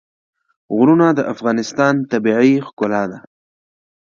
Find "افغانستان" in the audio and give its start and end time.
1.33-1.93